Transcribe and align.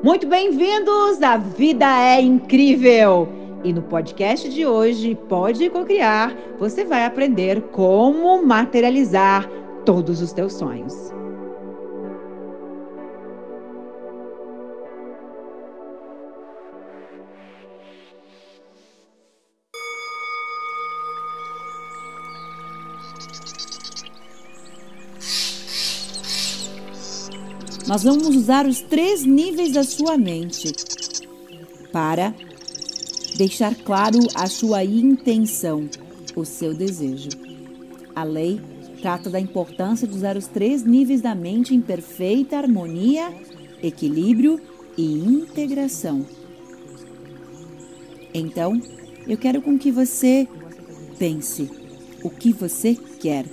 Muito 0.00 0.28
bem-vindos! 0.28 1.20
A 1.22 1.36
vida 1.36 1.84
é 1.84 2.20
incrível! 2.20 3.28
E 3.64 3.72
no 3.72 3.82
podcast 3.82 4.48
de 4.48 4.64
hoje, 4.64 5.16
Pode 5.28 5.68
Cocriar, 5.70 6.36
você 6.56 6.84
vai 6.84 7.04
aprender 7.04 7.60
como 7.72 8.40
materializar 8.40 9.50
todos 9.84 10.22
os 10.22 10.32
teus 10.32 10.52
sonhos. 10.52 11.12
Nós 27.88 28.02
vamos 28.02 28.36
usar 28.36 28.66
os 28.66 28.82
três 28.82 29.24
níveis 29.24 29.72
da 29.72 29.82
sua 29.82 30.18
mente 30.18 30.74
para 31.90 32.34
deixar 33.38 33.74
claro 33.76 34.18
a 34.34 34.46
sua 34.46 34.84
intenção, 34.84 35.88
o 36.36 36.44
seu 36.44 36.74
desejo. 36.74 37.30
A 38.14 38.24
lei 38.24 38.60
trata 39.00 39.30
da 39.30 39.40
importância 39.40 40.06
de 40.06 40.14
usar 40.14 40.36
os 40.36 40.46
três 40.46 40.84
níveis 40.84 41.22
da 41.22 41.34
mente 41.34 41.74
em 41.74 41.80
perfeita 41.80 42.58
harmonia, 42.58 43.32
equilíbrio 43.82 44.60
e 44.94 45.14
integração. 45.14 46.26
Então, 48.34 48.78
eu 49.26 49.38
quero 49.38 49.62
com 49.62 49.78
que 49.78 49.90
você 49.90 50.46
pense 51.18 51.70
o 52.22 52.28
que 52.28 52.52
você 52.52 52.94
quer, 53.18 53.46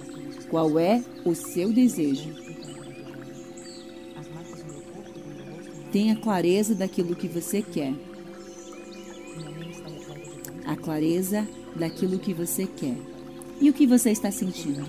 qual 0.49 0.77
é 0.77 1.01
o 1.23 1.33
seu 1.33 1.71
desejo. 1.71 2.54
Tenha 5.95 6.17
clareza 6.17 6.75
daquilo 6.75 7.15
que 7.15 7.25
você 7.25 7.61
quer. 7.61 7.93
A 10.65 10.75
clareza 10.75 11.47
daquilo 11.73 12.19
que 12.19 12.33
você 12.33 12.67
quer. 12.67 12.97
E 13.61 13.69
o 13.69 13.73
que 13.73 13.87
você 13.87 14.11
está 14.11 14.29
sentindo? 14.29 14.85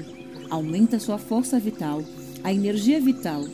Aumenta 0.50 0.96
a 0.96 0.98
sua 0.98 1.16
força 1.16 1.60
vital, 1.60 2.02
a 2.42 2.52
energia 2.52 3.00
vital. 3.00 3.44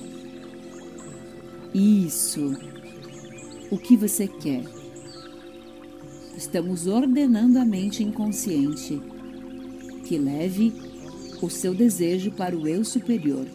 Isso. 1.74 2.56
O 3.70 3.76
que 3.76 3.98
você 3.98 4.26
quer? 4.26 4.64
Estamos 6.34 6.86
ordenando 6.86 7.58
a 7.58 7.66
mente 7.66 8.02
inconsciente 8.02 8.98
que 10.06 10.16
leve 10.16 10.72
o 11.42 11.50
seu 11.50 11.74
desejo 11.74 12.30
para 12.30 12.56
o 12.56 12.66
eu 12.66 12.82
superior. 12.82 13.46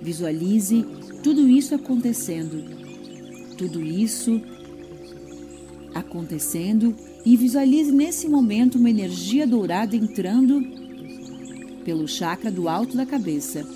Visualize 0.00 0.82
tudo 1.22 1.46
isso 1.46 1.74
acontecendo 1.74 2.87
tudo 3.58 3.82
isso 3.82 4.40
acontecendo 5.92 6.94
e 7.26 7.36
visualize 7.36 7.90
nesse 7.90 8.28
momento 8.28 8.78
uma 8.78 8.88
energia 8.88 9.46
dourada 9.46 9.96
entrando 9.96 10.62
pelo 11.84 12.06
chakra 12.06 12.52
do 12.52 12.68
alto 12.68 12.96
da 12.96 13.04
cabeça. 13.04 13.66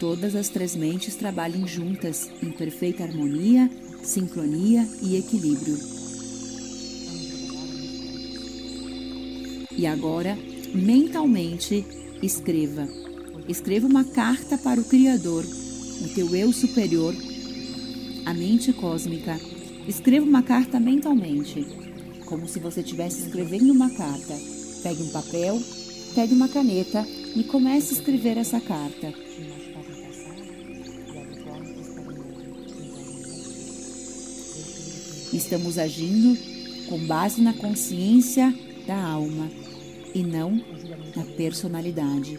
Todas 0.00 0.34
as 0.34 0.48
três 0.48 0.74
mentes 0.74 1.14
trabalhem 1.14 1.66
juntas 1.68 2.28
em 2.42 2.50
perfeita 2.50 3.04
harmonia, 3.04 3.70
sincronia 4.02 4.88
e 5.02 5.16
equilíbrio. 5.16 5.78
E 9.76 9.86
agora, 9.86 10.36
mentalmente, 10.74 11.84
escreva 12.22 12.88
Escreva 13.48 13.86
uma 13.86 14.04
carta 14.04 14.56
para 14.56 14.80
o 14.80 14.84
Criador, 14.84 15.44
o 15.44 16.08
teu 16.14 16.34
eu 16.34 16.52
superior, 16.52 17.14
a 18.24 18.32
mente 18.32 18.72
cósmica. 18.72 19.38
Escreva 19.88 20.24
uma 20.24 20.42
carta 20.42 20.78
mentalmente, 20.78 21.66
como 22.26 22.46
se 22.46 22.58
você 22.58 22.80
estivesse 22.80 23.26
escrevendo 23.26 23.72
uma 23.72 23.90
carta. 23.90 24.38
Pegue 24.82 25.02
um 25.02 25.10
papel, 25.10 25.60
pegue 26.14 26.34
uma 26.34 26.48
caneta 26.48 27.06
e 27.34 27.42
comece 27.44 27.94
a 27.94 27.98
escrever 27.98 28.36
essa 28.36 28.60
carta. 28.60 29.12
Estamos 35.32 35.78
agindo 35.78 36.36
com 36.88 36.98
base 37.06 37.40
na 37.40 37.52
consciência 37.52 38.52
da 38.86 39.00
alma 39.00 39.48
e 40.14 40.22
não 40.22 40.60
na 41.14 41.24
personalidade. 41.36 42.38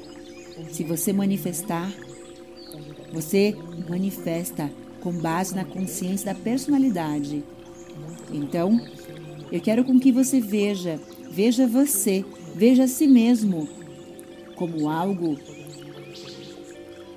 Se 0.72 0.84
você 0.84 1.12
manifestar, 1.14 1.92
você 3.12 3.56
manifesta 3.90 4.72
com 5.02 5.12
base 5.12 5.56
na 5.56 5.66
consciência 5.66 6.34
da 6.34 6.40
personalidade. 6.40 7.44
Então, 8.32 8.80
eu 9.52 9.60
quero 9.60 9.84
com 9.84 10.00
que 10.00 10.12
você 10.12 10.40
veja, 10.40 11.00
veja 11.30 11.68
você, 11.68 12.24
veja 12.56 12.84
a 12.84 12.88
si 12.88 13.08
mesmo 13.08 13.68
como 14.56 14.90
algo 14.90 15.38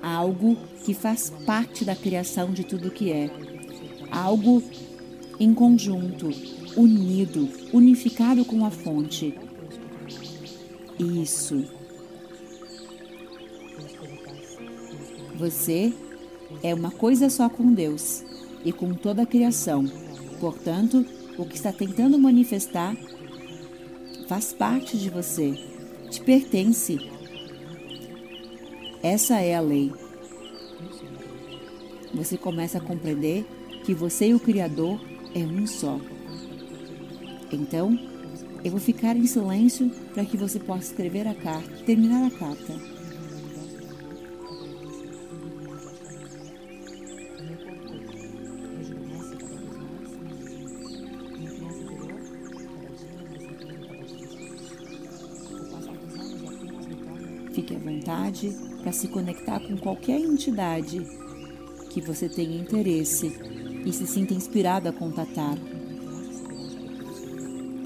algo 0.02 0.56
que 0.84 0.92
faz 0.92 1.30
parte 1.46 1.84
da 1.84 1.96
criação 1.96 2.52
de 2.52 2.62
tudo 2.62 2.90
que 2.90 3.10
é. 3.10 3.30
Algo 4.10 4.62
em 5.40 5.54
conjunto, 5.54 6.28
unido, 6.76 7.48
unificado 7.72 8.44
com 8.44 8.66
a 8.66 8.70
fonte. 8.70 9.34
Isso. 10.98 11.64
Você 15.36 15.92
é 16.62 16.72
uma 16.72 16.90
coisa 16.90 17.28
só 17.28 17.48
com 17.48 17.72
Deus 17.72 18.24
e 18.64 18.72
com 18.72 18.94
toda 18.94 19.22
a 19.22 19.26
criação. 19.26 19.84
Portanto, 20.40 21.04
o 21.36 21.44
que 21.44 21.56
está 21.56 21.72
tentando 21.72 22.18
manifestar 22.18 22.96
faz 24.28 24.52
parte 24.52 24.96
de 24.96 25.10
você, 25.10 25.58
te 26.10 26.20
pertence. 26.20 26.98
Essa 29.02 29.40
é 29.40 29.54
a 29.54 29.60
lei. 29.60 29.92
Você 32.14 32.38
começa 32.38 32.78
a 32.78 32.80
compreender 32.80 33.44
que 33.84 33.92
você 33.92 34.28
e 34.28 34.34
o 34.34 34.40
Criador 34.40 35.00
é 35.34 35.40
um 35.40 35.66
só. 35.66 36.00
Então, 37.52 37.98
eu 38.64 38.70
vou 38.70 38.80
ficar 38.80 39.16
em 39.16 39.26
silêncio 39.26 39.90
para 40.14 40.24
que 40.24 40.36
você 40.36 40.58
possa 40.58 40.84
escrever 40.84 41.26
a 41.26 41.34
carta, 41.34 41.84
terminar 41.84 42.26
a 42.26 42.30
carta. 42.30 42.93
Fique 57.64 57.76
à 57.76 57.78
vontade 57.78 58.54
para 58.82 58.92
se 58.92 59.08
conectar 59.08 59.58
com 59.58 59.74
qualquer 59.78 60.20
entidade 60.20 61.00
que 61.88 61.98
você 61.98 62.28
tenha 62.28 62.60
interesse 62.60 63.32
e 63.86 63.90
se 63.90 64.06
sinta 64.06 64.34
inspirado 64.34 64.86
a 64.86 64.92
contatar. 64.92 65.56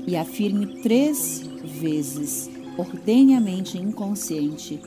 E 0.04 0.16
afirme 0.16 0.82
três 0.82 1.44
vezes, 1.64 2.50
ordene 2.76 3.36
a 3.36 3.40
mente 3.40 3.78
inconsciente, 3.78 4.80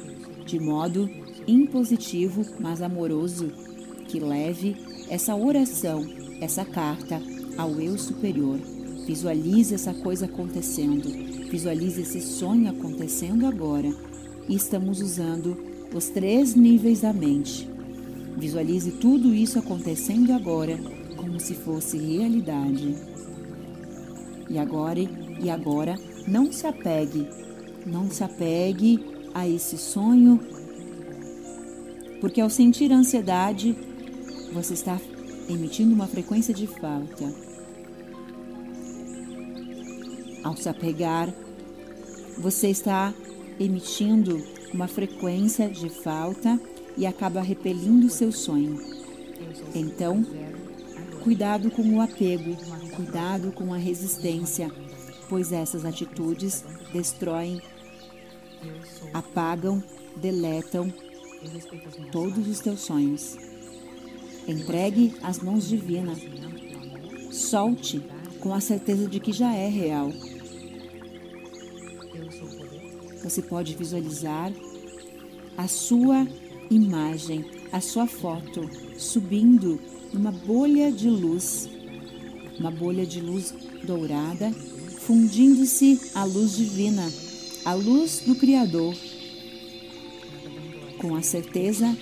de 0.46 0.60
modo 0.60 1.10
impositivo, 1.48 2.46
mas 2.60 2.82
amoroso, 2.82 3.50
que 4.10 4.20
leve 4.20 4.76
essa 5.10 5.34
oração, 5.34 6.06
essa 6.42 6.66
carta 6.66 7.22
ao 7.58 7.80
eu 7.80 7.98
superior. 7.98 8.60
Visualize 9.08 9.74
essa 9.74 9.94
coisa 9.94 10.26
acontecendo, 10.26 11.10
visualize 11.50 12.02
esse 12.02 12.20
sonho 12.20 12.70
acontecendo 12.70 13.46
agora 13.46 14.11
e 14.52 14.56
estamos 14.56 15.00
usando 15.02 15.58
os 15.96 16.10
três 16.10 16.56
níveis 16.56 17.00
da 17.00 17.14
mente. 17.14 17.70
Visualize 18.38 18.92
tudo 18.92 19.34
isso 19.34 19.58
acontecendo 19.58 20.34
agora 20.34 20.78
como 21.16 21.40
se 21.40 21.54
fosse 21.56 21.98
realidade. 21.98 22.94
E 24.50 24.58
agora, 24.58 25.00
e 25.00 25.50
agora, 25.50 25.96
não 26.28 26.52
se 26.52 26.68
apegue, 26.68 27.30
não 27.86 28.12
se 28.12 28.26
apegue 28.26 29.00
a 29.34 29.48
esse 29.48 29.78
sonho, 29.78 30.38
porque 32.20 32.42
ao 32.42 32.50
sentir 32.50 32.92
ansiedade, 32.92 33.74
você 34.52 34.74
está 34.74 35.00
emitindo 35.48 35.96
uma 35.96 36.08
frequência 36.08 36.54
de 36.54 36.68
falta. 36.68 37.34
Ao 40.44 40.58
se 40.58 40.68
apegar, 40.68 41.34
você 42.38 42.68
está 42.68 43.14
emitindo 43.60 44.42
uma 44.74 44.88
frequência 44.88 45.70
de 45.70 45.90
falta 45.90 46.60
e 46.98 47.06
acaba 47.06 47.42
repelindo 47.42 48.10
seu 48.10 48.32
sonho. 48.32 48.80
Então, 49.74 50.26
cuidado 51.24 51.70
com 51.72 51.84
o 51.84 52.02
apego, 52.02 52.56
cuidado 52.96 53.52
com 53.52 53.74
a 53.74 53.78
resistência, 53.78 54.72
pois 55.30 55.52
essas 55.52 55.86
atitudes 55.86 56.64
destroem, 56.92 57.62
apagam, 59.14 59.84
deletam 60.16 60.92
todos 62.12 62.48
os 62.48 62.60
teus 62.60 62.82
sonhos. 62.82 63.38
Entregue 64.48 65.14
às 65.22 65.40
mãos 65.40 65.68
divinas. 65.68 66.20
Solte 67.32 68.02
com 68.40 68.54
a 68.54 68.60
certeza 68.60 69.08
de 69.08 69.20
que 69.20 69.32
já 69.32 69.54
é 69.54 69.68
real. 69.68 70.12
Você 73.24 73.42
pode 73.42 73.76
visualizar 73.76 74.52
a 75.58 75.68
sua 75.68 76.28
imagem, 76.70 77.46
a 77.72 77.80
sua 77.80 78.08
foto 78.08 78.70
subindo 78.98 79.80
numa 80.14 80.32
bolha 80.32 80.92
de 80.92 81.10
luz, 81.10 81.70
uma 82.60 82.72
bolha 82.72 83.06
de 83.06 83.22
luz 83.22 83.54
dourada, 83.84 84.52
fundindo-se 85.00 86.00
à 86.14 86.24
luz 86.24 86.56
divina, 86.56 87.08
a 87.66 87.74
luz 87.74 88.24
do 88.26 88.36
Criador, 88.36 88.96
com 90.98 91.16
a 91.16 91.22
certeza 91.22 91.96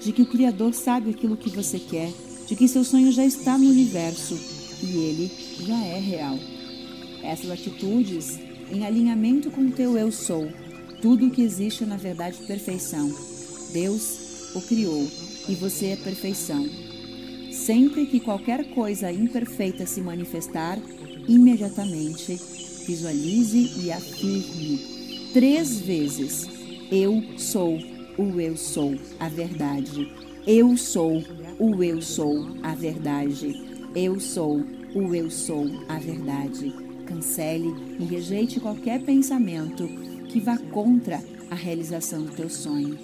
de 0.00 0.12
que 0.12 0.22
o 0.22 0.26
Criador 0.26 0.74
sabe 0.74 1.10
aquilo 1.10 1.36
que 1.36 1.50
você 1.50 1.78
quer, 1.78 2.12
de 2.46 2.56
que 2.56 2.68
seu 2.68 2.84
sonho 2.84 3.12
já 3.12 3.24
está 3.24 3.58
no 3.58 3.68
universo 3.68 4.38
e 4.82 4.96
ele 4.96 5.30
já 5.60 5.84
é 5.84 5.98
real. 5.98 6.38
Essas 7.22 7.50
atitudes 7.50 8.38
em 8.70 8.84
alinhamento 8.84 9.50
com 9.50 9.62
o 9.62 9.70
teu 9.70 9.96
eu 9.96 10.10
sou. 10.12 10.48
Tudo 11.00 11.26
o 11.26 11.30
que 11.30 11.42
existe 11.42 11.84
é, 11.84 11.86
na 11.86 11.96
verdade, 11.96 12.38
perfeição. 12.46 13.12
Deus 13.72 14.54
o 14.54 14.60
criou 14.62 15.06
e 15.48 15.54
você 15.54 15.86
é 15.86 15.96
perfeição. 15.96 16.68
Sempre 17.52 18.06
que 18.06 18.20
qualquer 18.20 18.64
coisa 18.70 19.12
imperfeita 19.12 19.86
se 19.86 20.00
manifestar, 20.00 20.78
imediatamente 21.26 22.38
visualize 22.86 23.84
e 23.84 23.92
afirme 23.92 24.80
três 25.32 25.78
vezes: 25.78 26.48
Eu 26.90 27.22
sou 27.36 27.78
o 28.16 28.40
eu 28.40 28.56
sou, 28.56 28.96
a 29.20 29.28
verdade. 29.28 30.10
Eu 30.46 30.76
sou 30.76 31.22
o 31.58 31.82
eu 31.84 32.00
sou, 32.00 32.56
a 32.62 32.74
verdade. 32.74 33.88
Eu 33.94 34.18
sou 34.18 34.64
o 34.94 35.14
eu 35.14 35.30
sou, 35.30 35.66
a 35.88 35.98
verdade. 35.98 36.87
Cancele 37.08 37.74
e 37.98 38.04
rejeite 38.04 38.60
qualquer 38.60 39.00
pensamento 39.00 39.88
que 40.28 40.38
vá 40.38 40.58
contra 40.58 41.24
a 41.50 41.54
realização 41.54 42.22
do 42.22 42.32
teu 42.32 42.50
sonho. 42.50 42.98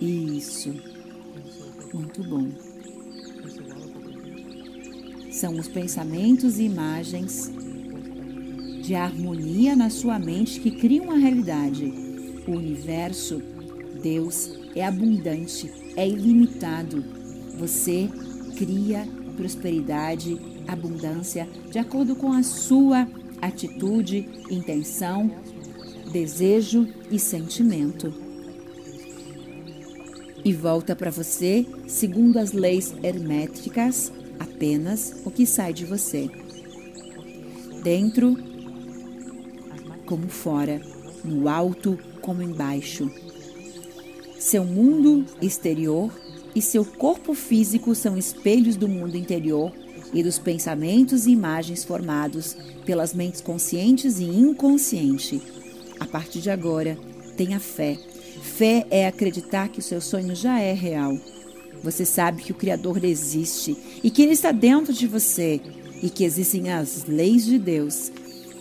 Isso. 0.00 0.74
Muito 1.92 2.24
bom. 2.24 2.48
São 5.30 5.56
os 5.56 5.68
pensamentos 5.68 6.58
e 6.58 6.64
imagens 6.64 7.52
de 8.82 8.96
harmonia 8.96 9.76
na 9.76 9.88
sua 9.88 10.18
mente 10.18 10.58
que 10.58 10.72
criam 10.72 11.12
a 11.12 11.16
realidade. 11.16 11.94
O 12.46 12.50
universo, 12.50 13.40
Deus, 14.02 14.50
é 14.74 14.84
abundante, 14.84 15.70
é 15.96 16.08
ilimitado. 16.08 17.04
Você 17.56 18.10
cria 18.56 19.06
prosperidade, 19.36 20.36
abundância, 20.66 21.48
de 21.70 21.78
acordo 21.78 22.16
com 22.16 22.32
a 22.32 22.42
sua 22.42 23.08
atitude, 23.40 24.28
intenção, 24.50 25.30
desejo 26.10 26.88
e 27.10 27.18
sentimento. 27.18 28.12
E 30.44 30.52
volta 30.52 30.94
para 30.94 31.10
você, 31.10 31.66
segundo 31.86 32.38
as 32.38 32.52
leis 32.52 32.94
herméticas, 33.02 34.12
apenas 34.38 35.22
o 35.24 35.30
que 35.30 35.46
sai 35.46 35.72
de 35.72 35.84
você. 35.84 36.30
Dentro 37.82 38.36
como 40.04 40.28
fora, 40.28 40.80
no 41.24 41.48
alto 41.48 41.98
como 42.20 42.42
embaixo. 42.42 43.10
Seu 44.38 44.64
mundo 44.64 45.24
exterior 45.40 46.12
e 46.54 46.60
seu 46.60 46.84
corpo 46.84 47.34
físico 47.34 47.94
são 47.94 48.16
espelhos 48.16 48.76
do 48.76 48.86
mundo 48.86 49.16
interior 49.16 49.72
e 50.14 50.22
dos 50.22 50.38
pensamentos 50.38 51.26
e 51.26 51.32
imagens 51.32 51.84
formados 51.84 52.56
pelas 52.86 53.12
mentes 53.12 53.40
conscientes 53.40 54.20
e 54.20 54.24
inconsciente. 54.24 55.42
A 55.98 56.06
partir 56.06 56.40
de 56.40 56.50
agora, 56.50 56.96
tenha 57.36 57.58
fé. 57.58 57.98
Fé 58.42 58.86
é 58.90 59.06
acreditar 59.06 59.68
que 59.68 59.80
o 59.80 59.82
seu 59.82 60.00
sonho 60.00 60.34
já 60.34 60.60
é 60.60 60.72
real. 60.72 61.18
Você 61.82 62.06
sabe 62.06 62.42
que 62.42 62.52
o 62.52 62.54
Criador 62.54 63.04
existe 63.04 63.76
e 64.02 64.10
que 64.10 64.22
Ele 64.22 64.32
está 64.32 64.52
dentro 64.52 64.92
de 64.92 65.06
você 65.06 65.60
e 66.02 66.08
que 66.08 66.24
existem 66.24 66.70
as 66.70 67.04
leis 67.06 67.44
de 67.44 67.58
Deus. 67.58 68.10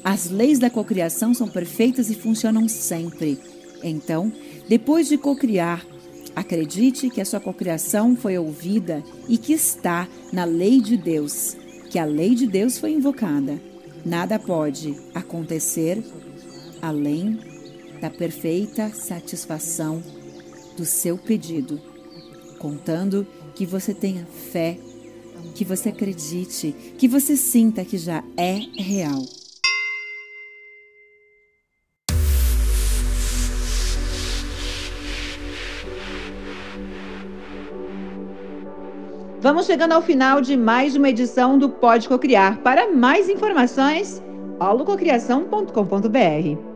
As 0.04 0.30
leis 0.30 0.60
da 0.60 0.70
cocriação 0.70 1.34
são 1.34 1.48
perfeitas 1.48 2.10
e 2.10 2.16
funcionam 2.16 2.68
sempre. 2.68 3.40
Então, 3.82 4.32
depois 4.68 5.08
de 5.08 5.18
cocriar, 5.18 5.86
Acredite 6.36 7.10
que 7.10 7.22
a 7.22 7.26
sua 7.26 7.40
cocriação 7.40 8.16
foi 8.16 8.38
ouvida 8.38 9.04
e 9.28 9.38
que 9.38 9.54
está 9.54 10.08
na 10.32 10.46
lei 10.46 10.82
de 10.82 10.98
Deus, 10.98 11.56
que 11.90 12.00
a 12.00 12.06
lei 12.06 12.34
de 12.34 12.48
Deus 12.48 12.78
foi 12.78 12.92
invocada. 12.92 13.62
Nada 14.04 14.40
pode 14.40 14.98
acontecer 15.14 16.04
além 16.82 17.40
da 18.02 18.10
perfeita 18.10 18.90
satisfação 18.90 20.04
do 20.76 20.86
seu 20.86 21.18
pedido, 21.18 21.80
contando 22.60 23.26
que 23.56 23.66
você 23.66 23.94
tenha 23.94 24.26
fé, 24.26 24.78
que 25.56 25.64
você 25.64 25.90
acredite, 25.90 26.76
que 26.98 27.08
você 27.08 27.38
sinta 27.38 27.86
que 27.86 27.98
já 27.98 28.24
é 28.36 28.56
real. 28.76 29.24
Vamos 39.44 39.66
chegando 39.66 39.92
ao 39.92 40.02
final 40.02 40.40
de 40.40 40.56
mais 40.56 40.96
uma 40.96 41.10
edição 41.10 41.58
do 41.58 41.68
Pode 41.68 42.08
Cocriar. 42.08 42.60
Para 42.60 42.94
mais 42.94 43.28
informações, 43.28 44.24
holococriação.com.br. 44.58 46.73